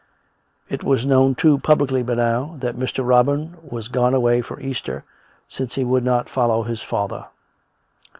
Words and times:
It 0.67 0.83
was 0.83 1.05
known, 1.05 1.35
too, 1.35 1.59
publicly 1.59 2.01
by 2.01 2.15
now, 2.15 2.55
that 2.59 2.75
Mr. 2.75 3.07
Robin 3.07 3.55
was 3.61 3.87
gone 3.87 4.15
away 4.15 4.41
for 4.41 4.59
Easter, 4.59 5.03
since 5.47 5.75
he 5.75 5.83
would 5.83 6.03
not 6.03 6.27
follow 6.27 6.63
his 6.63 6.81
father. 6.81 7.27